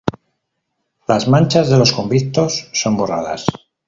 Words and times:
Las 1.07 1.27
manchas 1.27 1.69
de 1.69 1.77
los 1.77 1.91
convictos 1.93 2.69
son 2.73 2.97
borradas. 2.97 3.45